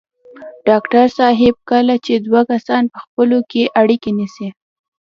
ډاکټر 0.67 1.05
صاحب 1.17 1.55
کله 1.69 1.95
چې 2.05 2.13
دوه 2.25 2.41
کسان 2.51 2.83
په 2.93 2.97
خپلو 3.05 3.37
کې 3.51 3.63
اړيکې 3.81 4.11
نیسي. 4.17 4.47